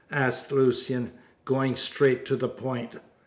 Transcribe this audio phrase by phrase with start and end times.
[0.09, 1.11] asked Lucian,
[1.45, 2.97] going straight to the point.